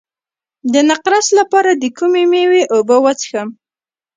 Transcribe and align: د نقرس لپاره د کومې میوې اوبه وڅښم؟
د 0.73 0.75
نقرس 0.89 1.27
لپاره 1.39 1.71
د 1.81 1.83
کومې 1.97 2.23
میوې 2.31 2.63
اوبه 2.73 2.97
وڅښم؟ 3.03 3.49